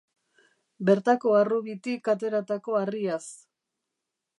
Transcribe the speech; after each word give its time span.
Bertako 0.89 1.35
harrobitik 1.41 2.13
ateratako 2.17 2.83
harriaz. 2.83 3.23